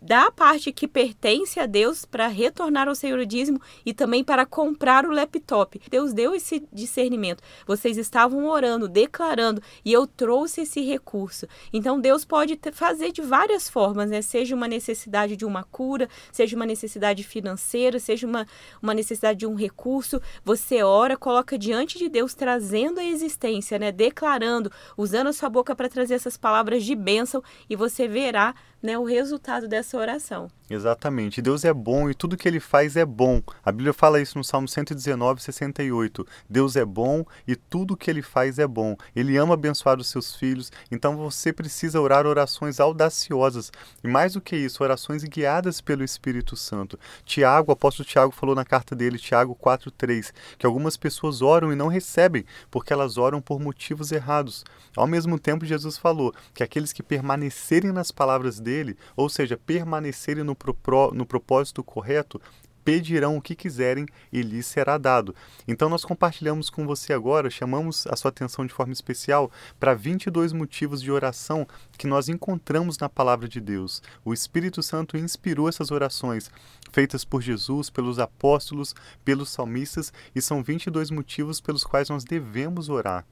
dar 0.00 0.26
a 0.26 0.32
parte 0.32 0.72
que 0.72 0.86
pertence 0.86 1.58
a 1.58 1.66
Deus 1.66 2.04
para 2.04 2.26
retornar 2.26 2.88
ao 2.88 2.94
Senhor 2.94 3.18
o 3.18 3.26
dízimo 3.26 3.60
e 3.84 3.92
também 3.92 4.22
para 4.22 4.46
comprar 4.46 5.06
o 5.06 5.10
laptop. 5.10 5.80
Deus 5.90 6.12
deu 6.12 6.34
esse 6.34 6.66
discernimento. 6.72 7.42
Vocês 7.66 7.96
estavam 7.96 8.46
orando, 8.46 8.88
declarando, 8.88 9.62
e 9.84 9.92
eu 9.92 10.06
trouxe 10.06 10.62
esse 10.62 10.80
recurso. 10.80 11.46
Então 11.72 12.00
Deus 12.00 12.24
pode 12.24 12.58
fazer 12.72 13.12
de 13.12 13.22
várias 13.22 13.68
formas, 13.68 14.10
né? 14.10 14.22
Seja 14.22 14.54
uma 14.54 14.68
necessidade 14.68 15.36
de 15.36 15.44
uma 15.44 15.64
cura, 15.64 16.08
seja 16.32 16.56
uma 16.56 16.66
necessidade 16.66 17.22
financeira, 17.22 17.98
seja 17.98 18.26
uma, 18.26 18.46
uma 18.82 18.94
necessidade 18.94 19.38
de 19.40 19.46
um 19.46 19.54
recurso. 19.54 20.20
Você 20.44 20.82
ora, 20.82 21.16
coloca 21.16 21.58
diante 21.58 21.98
de 21.98 22.08
Deus, 22.08 22.34
trazendo 22.34 23.00
a 23.00 23.04
existência, 23.04 23.78
né? 23.78 23.92
Declarando, 23.92 24.70
usando 24.96 25.28
a 25.28 25.32
sua 25.32 25.48
boca 25.48 25.74
para 25.74 25.88
trazer 25.88 26.14
essas 26.14 26.36
palavras 26.36 26.84
de 26.84 26.94
bênção, 26.94 27.42
e 27.68 27.76
você 27.76 28.06
verá 28.08 28.54
né, 28.84 28.98
o 28.98 29.04
resultado 29.04 29.66
dessa 29.66 29.96
oração. 29.96 30.50
Exatamente. 30.68 31.40
Deus 31.40 31.64
é 31.64 31.72
bom 31.72 32.10
e 32.10 32.14
tudo 32.14 32.36
que 32.36 32.46
ele 32.46 32.60
faz 32.60 32.96
é 32.96 33.04
bom. 33.04 33.42
A 33.64 33.72
Bíblia 33.72 33.94
fala 33.94 34.20
isso 34.20 34.36
no 34.36 34.44
Salmo 34.44 34.68
119, 34.68 35.42
68. 35.42 36.26
Deus 36.48 36.76
é 36.76 36.84
bom 36.84 37.24
e 37.46 37.56
tudo 37.56 37.96
que 37.96 38.10
ele 38.10 38.20
faz 38.20 38.58
é 38.58 38.66
bom. 38.66 38.94
Ele 39.16 39.38
ama 39.38 39.54
abençoar 39.54 39.98
os 39.98 40.08
seus 40.08 40.36
filhos, 40.36 40.70
então 40.90 41.16
você 41.16 41.50
precisa 41.52 42.00
orar 42.00 42.26
orações 42.26 42.78
audaciosas. 42.78 43.72
E 44.02 44.08
mais 44.08 44.34
do 44.34 44.40
que 44.40 44.54
isso, 44.54 44.82
orações 44.82 45.24
guiadas 45.24 45.80
pelo 45.80 46.04
Espírito 46.04 46.54
Santo. 46.54 46.98
Tiago, 47.24 47.70
o 47.70 47.72
apóstolo 47.72 48.06
Tiago 48.06 48.32
falou 48.32 48.54
na 48.54 48.66
carta 48.66 48.94
dele, 48.94 49.18
Tiago 49.18 49.54
4:3, 49.54 50.32
que 50.58 50.66
algumas 50.66 50.96
pessoas 50.96 51.40
oram 51.40 51.72
e 51.72 51.76
não 51.76 51.88
recebem, 51.88 52.44
porque 52.70 52.92
elas 52.92 53.16
oram 53.16 53.40
por 53.40 53.60
motivos 53.60 54.12
errados. 54.12 54.64
Ao 54.96 55.06
mesmo 55.06 55.38
tempo, 55.38 55.64
Jesus 55.64 55.98
falou 55.98 56.34
que 56.52 56.62
aqueles 56.62 56.92
que 56.92 57.02
permanecerem 57.02 57.92
nas 57.92 58.10
palavras 58.10 58.60
dele, 58.60 58.73
ou 59.16 59.28
seja, 59.28 59.56
permanecerem 59.56 60.42
no 60.42 60.56
no, 60.64 61.10
no 61.12 61.26
propósito 61.26 61.82
correto, 61.82 62.40
pedirão 62.84 63.36
o 63.36 63.42
que 63.42 63.54
quiserem 63.54 64.06
e 64.30 64.42
lhes 64.42 64.66
será 64.66 64.98
dado. 64.98 65.34
Então 65.66 65.88
nós 65.88 66.04
compartilhamos 66.04 66.68
com 66.68 66.86
você 66.86 67.12
agora, 67.12 67.48
chamamos 67.48 68.06
a 68.06 68.14
sua 68.14 68.28
atenção 68.28 68.66
de 68.66 68.72
forma 68.72 68.92
especial 68.92 69.50
para 69.80 69.94
22 69.94 70.52
motivos 70.52 71.00
de 71.00 71.10
oração 71.10 71.66
que 71.96 72.06
nós 72.06 72.28
encontramos 72.28 72.98
na 72.98 73.08
palavra 73.08 73.48
de 73.48 73.60
Deus. 73.60 74.02
O 74.24 74.34
Espírito 74.34 74.82
Santo 74.82 75.16
inspirou 75.16 75.68
essas 75.68 75.90
orações 75.90 76.50
feitas 76.92 77.24
por 77.24 77.40
Jesus, 77.40 77.90
pelos 77.90 78.18
apóstolos, 78.18 78.94
pelos 79.24 79.48
salmistas 79.48 80.12
e 80.34 80.42
são 80.42 80.62
22 80.62 81.10
motivos 81.10 81.60
pelos 81.60 81.84
quais 81.84 82.08
nós 82.10 82.22
devemos 82.22 82.88
orar. 82.88 83.24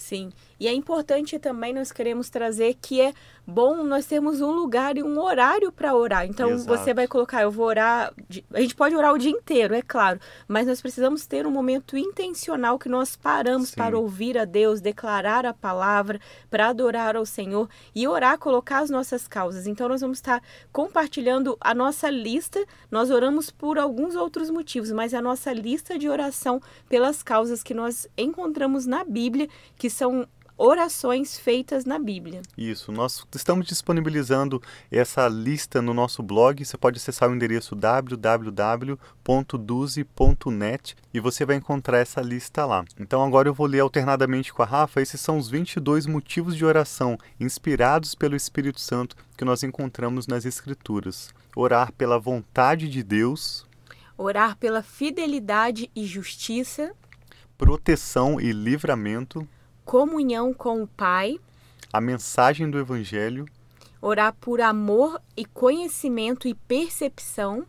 Sim, 0.00 0.30
e 0.58 0.66
é 0.66 0.72
importante 0.72 1.38
também 1.38 1.74
nós 1.74 1.92
queremos 1.92 2.30
trazer 2.30 2.74
que 2.80 3.02
é 3.02 3.12
bom 3.46 3.82
nós 3.82 4.06
termos 4.06 4.40
um 4.40 4.50
lugar 4.50 4.96
e 4.96 5.02
um 5.02 5.20
horário 5.20 5.70
para 5.70 5.94
orar. 5.94 6.24
Então 6.24 6.50
Exato. 6.50 6.78
você 6.78 6.94
vai 6.94 7.06
colocar, 7.06 7.42
eu 7.42 7.50
vou 7.50 7.66
orar, 7.66 8.12
a 8.54 8.60
gente 8.60 8.74
pode 8.74 8.96
orar 8.96 9.12
o 9.12 9.18
dia 9.18 9.30
inteiro, 9.30 9.74
é 9.74 9.82
claro, 9.82 10.18
mas 10.48 10.66
nós 10.66 10.80
precisamos 10.80 11.26
ter 11.26 11.46
um 11.46 11.50
momento 11.50 11.98
intencional 11.98 12.78
que 12.78 12.88
nós 12.88 13.14
paramos 13.14 13.70
Sim. 13.70 13.76
para 13.76 13.98
ouvir 13.98 14.38
a 14.38 14.46
Deus, 14.46 14.80
declarar 14.80 15.44
a 15.44 15.52
palavra, 15.52 16.18
para 16.48 16.68
adorar 16.68 17.14
ao 17.14 17.26
Senhor 17.26 17.68
e 17.94 18.08
orar, 18.08 18.38
colocar 18.38 18.78
as 18.78 18.88
nossas 18.88 19.28
causas. 19.28 19.66
Então 19.66 19.86
nós 19.86 20.00
vamos 20.00 20.16
estar 20.16 20.42
compartilhando 20.72 21.58
a 21.60 21.74
nossa 21.74 22.08
lista. 22.08 22.64
Nós 22.90 23.10
oramos 23.10 23.50
por 23.50 23.78
alguns 23.78 24.14
outros 24.14 24.48
motivos, 24.48 24.90
mas 24.92 25.12
a 25.12 25.20
nossa 25.20 25.52
lista 25.52 25.98
de 25.98 26.08
oração 26.08 26.62
pelas 26.88 27.22
causas 27.22 27.62
que 27.62 27.74
nós 27.74 28.08
encontramos 28.16 28.86
na 28.86 29.04
Bíblia, 29.04 29.48
que 29.76 29.89
são 29.92 30.26
orações 30.60 31.38
feitas 31.38 31.86
na 31.86 31.98
Bíblia. 31.98 32.42
Isso, 32.56 32.92
nós 32.92 33.26
estamos 33.34 33.66
disponibilizando 33.66 34.62
essa 34.90 35.26
lista 35.26 35.80
no 35.80 35.94
nosso 35.94 36.22
blog. 36.22 36.62
Você 36.62 36.76
pode 36.76 36.98
acessar 36.98 37.30
o 37.30 37.34
endereço 37.34 37.74
www.duze.net 37.74 38.26
e 41.14 41.20
você 41.20 41.46
vai 41.46 41.56
encontrar 41.56 41.96
essa 41.98 42.20
lista 42.20 42.66
lá. 42.66 42.84
Então 42.98 43.24
agora 43.24 43.48
eu 43.48 43.54
vou 43.54 43.66
ler 43.66 43.80
alternadamente 43.80 44.52
com 44.52 44.62
a 44.62 44.66
Rafa. 44.66 45.00
Esses 45.00 45.18
são 45.18 45.38
os 45.38 45.48
22 45.48 46.04
motivos 46.04 46.54
de 46.54 46.66
oração 46.66 47.16
inspirados 47.40 48.14
pelo 48.14 48.36
Espírito 48.36 48.82
Santo 48.82 49.16
que 49.38 49.46
nós 49.46 49.62
encontramos 49.62 50.26
nas 50.26 50.44
Escrituras. 50.44 51.30
Orar 51.56 51.90
pela 51.90 52.18
vontade 52.18 52.86
de 52.86 53.02
Deus. 53.02 53.66
Orar 54.18 54.58
pela 54.58 54.82
fidelidade 54.82 55.90
e 55.96 56.04
justiça. 56.04 56.92
Proteção 57.56 58.38
e 58.38 58.52
livramento 58.52 59.48
comunhão 59.84 60.52
com 60.54 60.82
o 60.82 60.86
Pai, 60.86 61.38
a 61.92 62.00
mensagem 62.00 62.70
do 62.70 62.78
Evangelho, 62.78 63.46
orar 64.00 64.34
por 64.40 64.60
amor 64.60 65.20
e 65.36 65.44
conhecimento 65.44 66.48
e 66.48 66.54
percepção, 66.54 67.66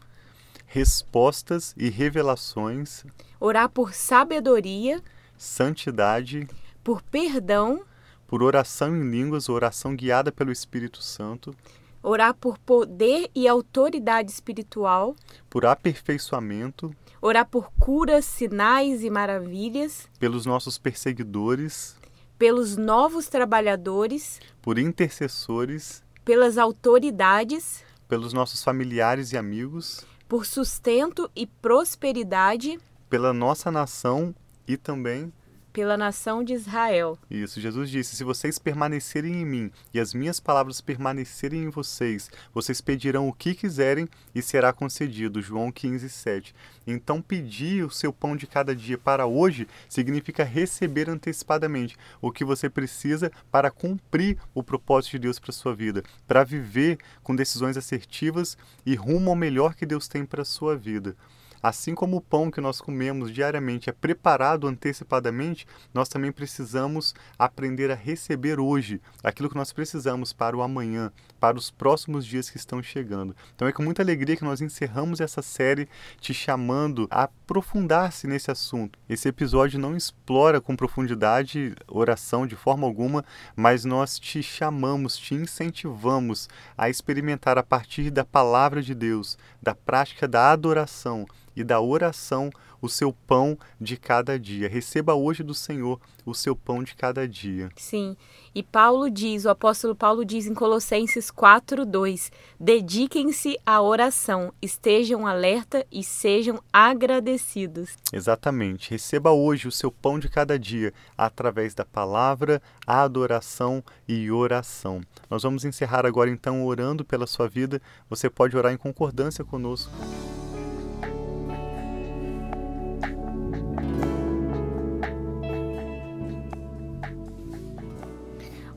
respostas 0.66 1.74
e 1.78 1.90
revelações, 1.90 3.04
orar 3.40 3.70
por 3.70 3.94
sabedoria, 3.94 5.02
santidade, 5.38 6.48
por 6.84 7.02
perdão, 7.02 7.84
por 8.28 8.42
oração 8.42 8.96
em 8.96 9.10
línguas, 9.10 9.50
oração 9.50 9.96
guiada 9.96 10.32
pelo 10.32 10.52
Espírito 10.52 11.02
Santo, 11.02 11.54
orar 12.02 12.34
por 12.34 12.58
poder 12.58 13.30
e 13.36 13.48
autoridade 13.48 14.32
espiritual, 14.32 15.16
por 15.50 15.66
aperfeiçoamento, 15.66 16.96
orar 17.22 17.46
por 17.46 17.72
curas, 17.80 18.26
sinais 18.26 19.04
e 19.04 19.10
maravilhas, 19.10 20.08
pelos 20.20 20.46
nossos 20.46 20.78
perseguidores, 20.78 21.96
pelos 22.42 22.76
novos 22.76 23.28
trabalhadores, 23.28 24.40
por 24.64 24.80
intercessores, 24.80 26.04
pelas 26.26 26.58
autoridades, 26.58 27.84
pelos 28.08 28.34
nossos 28.34 28.64
familiares 28.64 29.32
e 29.32 29.38
amigos, 29.38 30.04
por 30.28 30.44
sustento 30.44 31.30
e 31.36 31.46
prosperidade, 31.46 32.80
pela 33.08 33.32
nossa 33.32 33.70
nação 33.70 34.34
e 34.68 34.76
também 34.76 35.32
pela 35.72 35.98
nação 35.98 36.44
de 36.44 36.54
Israel. 36.54 37.18
Isso, 37.30 37.60
Jesus 37.60 37.90
disse: 37.90 38.16
Se 38.16 38.24
vocês 38.24 38.60
permanecerem 38.60 39.34
em 39.42 39.46
mim 39.46 39.72
e 39.94 40.00
as 40.00 40.14
minhas 40.14 40.40
palavras 40.40 40.82
permanecerem 40.82 41.64
em 41.64 41.70
vocês, 41.70 42.30
vocês 42.54 42.82
pedirão 42.82 43.28
o 43.28 43.34
que 43.34 43.54
quiserem 43.54 44.08
e 44.34 44.42
será 44.42 44.74
concedido. 44.74 45.42
João 45.42 45.72
15, 45.72 46.10
7. 46.10 46.56
Então, 46.86 47.22
pedir 47.22 47.86
o 47.86 47.92
seu 47.92 48.12
pão 48.12 48.36
de 48.36 48.48
cada 48.48 48.76
dia 48.76 48.98
para 48.98 49.26
hoje 49.26 49.68
significa 49.88 50.44
receber 50.44 51.10
antecipadamente 51.10 51.98
o 52.22 52.32
que 52.32 52.44
você 52.44 52.70
precisa 52.70 53.32
para 53.52 53.72
cumprir 53.72 54.38
o 54.54 54.64
propósito 54.64 55.12
de 55.12 55.20
Deus 55.20 55.40
para 55.40 55.52
sua 55.52 55.76
vida, 55.76 56.04
para 56.28 56.44
viver 56.44 56.98
com 57.24 57.36
decisões 57.36 57.78
assertivas 57.78 58.58
e 58.86 58.96
rumo 58.96 59.30
ao 59.30 59.36
melhor 59.36 59.76
que 59.76 59.86
Deus 59.86 60.08
tem 60.08 60.26
para 60.26 60.42
a 60.42 60.46
sua 60.46 60.76
vida. 60.76 61.16
Assim 61.62 61.94
como 61.94 62.18
o 62.18 62.22
pão 62.22 62.50
que 62.50 62.60
nós 62.60 62.82
comemos 62.82 63.32
diariamente 63.32 63.90
é 63.90 63.94
preparado 63.94 64.68
antecipadamente, 64.68 65.68
nós 65.94 66.10
também 66.10 66.32
precisamos 66.32 67.14
aprender 67.38 67.92
a 67.92 67.96
receber 67.96 68.60
hoje 68.60 69.00
aquilo 69.24 69.50
que 69.50 69.56
nós 69.56 69.72
precisamos 69.72 70.34
para 70.34 70.58
o 70.58 70.62
amanhã, 70.62 71.12
para 71.40 71.58
os 71.58 71.70
próximos 71.70 72.26
dias 72.26 72.50
que 72.50 72.58
estão 72.58 72.82
chegando. 72.82 73.36
Então 73.56 73.68
é 73.68 73.72
com 73.72 73.84
muita 73.84 74.02
alegria 74.02 74.36
que 74.36 74.44
nós 74.44 74.62
encerramos 74.62 75.22
essa 75.22 75.42
série 75.42 75.88
te 76.20 76.34
chamando 76.34 77.08
a 77.12 77.24
aprofundar-se 77.24 78.28
nesse 78.28 78.50
assunto. 78.50 78.98
Esse 79.10 79.28
episódio 79.28 79.80
não 79.80 79.96
explora 79.96 80.62
com 80.62 80.76
profundidade 80.76 81.76
oração 81.88 82.48
de 82.48 82.56
forma 82.56 82.88
alguma, 82.88 83.24
mas 83.56 83.86
nós 83.86 84.18
te 84.18 84.42
chamamos, 84.42 85.18
te 85.18 85.36
incentivamos 85.36 86.50
a 86.78 86.90
experimentar 86.90 87.58
a 87.58 87.64
partir 87.64 88.10
da 88.10 88.26
palavra 88.26 88.82
de 88.82 88.96
Deus, 88.96 89.38
da 89.62 89.76
prática 89.76 90.28
da 90.28 90.52
adoração 90.52 91.28
e 91.56 91.64
da 91.64 91.80
oração 91.80 92.50
o 92.82 92.90
seu 92.90 93.14
pão 93.14 93.58
de 93.80 93.96
cada 93.96 94.40
dia. 94.40 94.68
Receba 94.68 95.14
hoje 95.14 95.44
do 95.44 95.54
Senhor 95.54 96.00
o 96.26 96.34
seu 96.34 96.56
pão 96.56 96.84
de 96.84 96.96
cada 96.96 97.28
dia. 97.28 97.70
Sim. 97.76 98.18
E 98.54 98.64
Paulo 98.64 99.10
diz, 99.10 99.46
o 99.46 99.50
apóstolo 99.50 99.96
Paulo 99.96 100.26
diz 100.26 100.48
em 100.48 100.54
Colossenses 100.54 101.32
4:2, 101.32 102.32
dediquem-se 102.60 103.58
à 103.66 103.82
oração, 103.82 104.52
estejam 104.62 105.28
alerta 105.28 105.86
e 105.92 106.04
sejam 106.04 106.62
agradecidos. 106.74 107.98
Exatamente. 108.12 108.92
Receba 108.92 109.32
hoje 109.32 109.68
o 109.68 109.72
seu 109.72 109.92
pão 109.92 110.18
de 110.18 110.28
cada 110.28 110.58
dia 110.58 110.94
através 111.18 111.74
da 111.74 111.86
palavra, 111.86 112.62
adoração 112.86 113.84
e 114.08 114.32
oração. 114.32 115.02
Nós 115.30 115.44
vamos 115.44 115.64
encerrar 115.66 116.06
agora 116.06 116.30
então 116.30 116.66
orando 116.66 117.06
pela 117.06 117.28
sua 117.28 117.48
vida. 117.48 117.82
Você 118.10 118.30
pode 118.30 118.58
orar 118.58 118.74
em 118.74 118.78
concordância 118.78 119.46
conosco. 119.46 119.92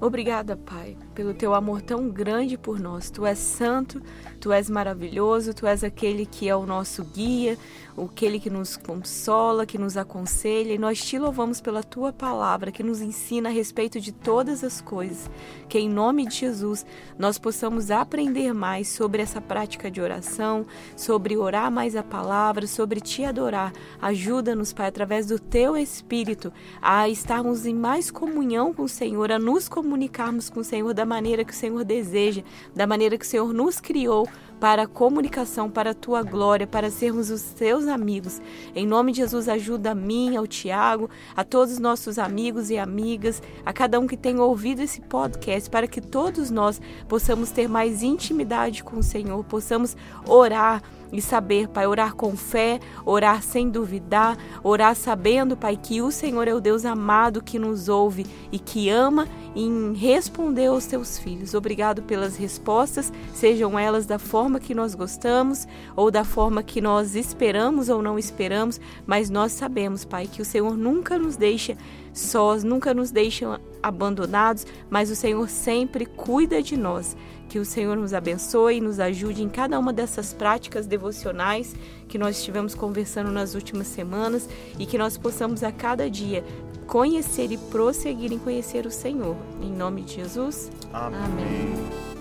Obrigada, 0.05 0.55
Pai, 0.55 0.99
pelo 1.15 1.33
teu 1.33 1.55
amor 1.55 1.81
tão 1.81 2.09
grande 2.09 2.59
por 2.59 2.79
nós. 2.79 3.11
Tu 3.11 3.25
és 3.25 3.39
santo, 3.39 4.03
tu 4.41 4.53
és 4.53 4.69
maravilhoso, 4.69 5.55
tu 5.55 5.67
és 5.67 5.83
aquele 5.85 6.27
que 6.27 6.49
é 6.49 6.57
o 6.57 6.67
nosso 6.67 7.05
guia, 7.05 7.57
aquele 7.97 8.41
que 8.41 8.51
nos 8.51 8.77
consola, 8.77 9.65
que 9.65 9.79
nos 9.79 9.97
aconselha, 9.97 10.73
e 10.75 10.79
nós 10.79 11.03
te 11.03 11.19
louvamos 11.19 11.61
pela 11.61 11.83
tua 11.83 12.13
palavra 12.13 12.73
que 12.73 12.83
nos 12.83 13.01
ensina 13.01 13.49
a 13.49 13.53
respeito 13.53 14.01
de 14.01 14.13
todas 14.13 14.65
as 14.65 14.81
coisas. 14.81 15.31
Que 15.69 15.79
em 15.79 15.89
nome 15.89 16.27
de 16.27 16.35
Jesus 16.35 16.85
nós 17.19 17.39
possamos 17.39 17.91
aprender 17.91 18.53
mais 18.53 18.89
sobre 18.89 19.23
essa 19.23 19.41
prática 19.41 19.91
de 19.91 20.01
oração, 20.01 20.67
sobre 20.97 21.37
orar 21.37 21.71
mais 21.71 21.97
a 21.97 22.03
palavra, 22.03 22.67
sobre 22.67 23.01
te 23.01 23.25
adorar. 23.25 23.73
Ajuda-nos, 24.03 24.73
Pai, 24.73 24.89
através 24.89 25.27
do 25.27 25.39
teu 25.39 25.77
espírito 25.77 26.53
a 26.83 27.09
estarmos 27.09 27.65
em 27.65 27.75
mais 27.75 28.11
comunhão 28.11 28.75
com 28.75 28.83
o 28.83 28.89
Senhor, 28.89 29.31
a 29.31 29.39
nos 29.39 29.69
comunicar 29.69 30.15
comunicarmos 30.25 30.51
com 30.51 30.61
o 30.61 30.65
Senhor 30.65 30.95
da 30.95 31.04
maneira 31.05 31.45
que 31.45 31.53
o 31.53 31.57
Senhor 31.57 31.85
deseja, 31.85 32.43
da 32.75 32.87
maneira 32.87 33.17
que 33.17 33.25
o 33.25 33.29
Senhor 33.29 33.53
nos 33.53 33.81
criou 33.81 34.29
para 34.65 34.85
a 34.85 34.87
comunicação, 34.87 35.71
para 35.71 35.91
a 35.91 35.95
tua 35.95 36.23
glória, 36.23 36.67
para 36.67 36.91
sermos 36.91 37.29
os 37.29 37.43
teus 37.43 37.87
amigos. 37.87 38.41
Em 38.75 38.87
nome 38.87 39.13
de 39.13 39.19
Jesus, 39.19 39.47
ajuda 39.47 39.91
a 39.91 39.95
mim, 39.95 40.39
ao 40.39 40.47
Tiago, 40.47 41.11
a 41.37 41.45
todos 41.45 41.75
os 41.75 41.79
nossos 41.79 42.19
amigos 42.19 42.71
e 42.71 42.79
amigas, 42.79 43.43
a 43.63 43.75
cada 43.75 44.01
um 44.01 44.07
que 44.07 44.17
tem 44.17 44.41
ouvido 44.41 44.81
esse 44.81 45.03
podcast, 45.03 45.69
para 45.69 45.87
que 45.87 46.01
todos 46.01 46.51
nós 46.51 46.81
possamos 47.07 47.51
ter 47.51 47.69
mais 47.69 48.03
intimidade 48.03 48.83
com 48.83 49.01
o 49.01 49.03
Senhor, 49.03 49.45
possamos 49.45 49.95
orar 50.27 50.83
e 51.13 51.23
saber, 51.23 51.69
Pai, 51.69 51.87
orar 51.87 52.15
com 52.15 52.37
fé, 52.37 52.81
orar 53.05 53.43
sem 53.43 53.71
duvidar, 53.71 54.37
orar 54.63 54.97
sabendo, 54.97 55.57
Pai, 55.57 55.79
que 55.81 56.03
o 56.03 56.11
Senhor 56.11 56.49
é 56.49 56.55
o 56.55 56.61
Deus 56.61 56.85
amado 56.85 57.43
que 57.43 57.59
nos 57.59 57.89
ouve 57.89 58.27
e 58.51 58.59
que 58.59 58.89
ama 58.89 59.29
em 59.55 59.95
responder 59.95 60.67
aos 60.67 60.87
teus 60.87 61.19
filhos. 61.19 61.55
Obrigado 61.55 62.03
pelas 62.03 62.37
respostas, 62.37 63.13
sejam 63.33 63.79
elas 63.79 64.07
da 64.07 64.19
forma 64.55 64.61
que 64.61 64.75
nós 64.75 64.95
gostamos 64.95 65.67
ou 65.97 66.11
da 66.11 66.25
forma 66.25 66.63
que 66.63 66.81
nós 66.81 67.17
esperamos 67.17 67.89
ou 67.89 68.03
não 68.03 68.19
esperamos, 68.19 68.81
mas 69.07 69.31
nós 69.31 69.53
sabemos, 69.53 70.05
Pai, 70.05 70.29
que 70.31 70.41
o 70.41 70.45
Senhor 70.45 70.77
nunca 70.77 71.19
nos 71.19 71.37
deixa 71.37 71.77
sós, 72.13 72.63
nunca 72.63 72.95
nos 72.95 73.11
deixa 73.11 73.61
abandonados, 73.83 74.67
mas 74.89 75.11
o 75.11 75.17
Senhor 75.17 75.49
sempre 75.49 76.07
cuida 76.07 76.63
de 76.63 76.77
nós. 76.77 77.17
Que 77.49 77.59
o 77.59 77.65
Senhor 77.65 77.97
nos 77.97 78.15
abençoe 78.15 78.77
e 78.77 78.81
nos 78.81 78.99
ajude 78.99 79.43
em 79.43 79.49
cada 79.49 79.79
uma 79.79 79.93
dessas 79.93 80.33
práticas 80.33 80.87
devocionais 80.87 81.75
que 82.09 82.19
nós 82.19 82.39
estivemos 82.39 82.75
conversando 82.75 83.31
nas 83.31 83.55
últimas 83.55 83.87
semanas 83.87 84.49
e 84.79 84.87
que 84.87 84.97
nós 84.97 85.19
possamos 85.19 85.63
a 85.63 85.71
cada 85.71 86.09
dia 86.09 86.45
conhecer 86.87 87.51
e 87.53 87.59
prosseguir 87.59 88.33
em 88.33 88.39
conhecer 88.39 88.87
o 88.87 88.91
Senhor. 88.91 89.37
Em 89.61 89.73
nome 89.73 90.03
de 90.03 90.15
Jesus. 90.15 90.71
Amém. 90.93 91.21
Amém. 91.21 92.14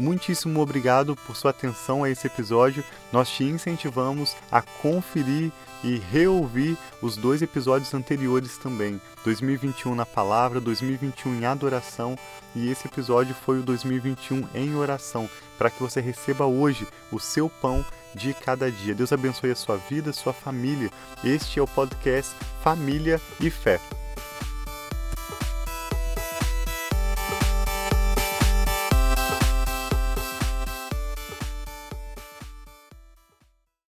Muitíssimo 0.00 0.62
obrigado 0.62 1.14
por 1.14 1.36
sua 1.36 1.50
atenção 1.50 2.02
a 2.02 2.08
esse 2.08 2.26
episódio. 2.26 2.82
Nós 3.12 3.28
te 3.28 3.44
incentivamos 3.44 4.34
a 4.50 4.62
conferir 4.62 5.52
e 5.84 5.98
reouvir 5.98 6.78
os 7.02 7.18
dois 7.18 7.42
episódios 7.42 7.92
anteriores 7.92 8.56
também. 8.56 8.98
2021 9.24 9.94
na 9.94 10.06
palavra, 10.06 10.58
2021 10.58 11.40
em 11.40 11.44
adoração 11.44 12.16
e 12.56 12.70
esse 12.70 12.88
episódio 12.88 13.34
foi 13.44 13.58
o 13.58 13.62
2021 13.62 14.48
em 14.54 14.74
oração, 14.74 15.28
para 15.58 15.68
que 15.68 15.82
você 15.82 16.00
receba 16.00 16.46
hoje 16.46 16.88
o 17.12 17.20
seu 17.20 17.50
pão 17.50 17.84
de 18.14 18.32
cada 18.32 18.72
dia. 18.72 18.94
Deus 18.94 19.12
abençoe 19.12 19.50
a 19.50 19.56
sua 19.56 19.76
vida, 19.76 20.08
a 20.10 20.14
sua 20.14 20.32
família. 20.32 20.90
Este 21.22 21.58
é 21.58 21.62
o 21.62 21.68
podcast 21.68 22.34
Família 22.62 23.20
e 23.38 23.50
Fé. 23.50 23.78